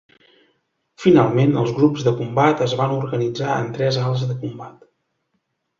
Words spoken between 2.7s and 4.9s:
van organitzar en tres ales de combat.